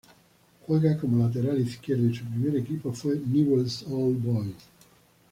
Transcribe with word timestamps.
Juega 0.65 0.97
como 0.97 1.23
lateral 1.23 1.61
izquierdo 1.61 2.07
y 2.09 2.15
su 2.15 2.25
primer 2.25 2.55
equipo 2.57 2.91
fue 2.91 3.21
Newell's 3.23 3.83
Old 3.87 4.23
Boys. 4.23 4.55